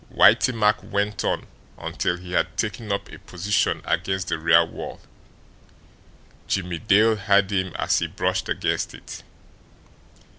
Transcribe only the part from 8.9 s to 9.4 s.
it.